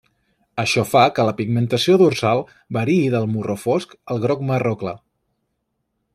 [0.61, 2.41] Això fa que la pigmentació dorsal
[2.79, 4.97] variï del marró fosc al groc-marró clar.